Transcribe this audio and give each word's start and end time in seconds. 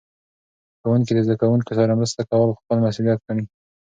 ښوونکي 0.79 1.11
د 1.15 1.19
زده 1.25 1.35
کوونکو 1.41 1.71
سره 1.79 1.97
مرسته 1.99 2.21
کول 2.31 2.49
خپل 2.59 2.77
مسؤلیت 2.85 3.19
ګڼي. 3.27 3.43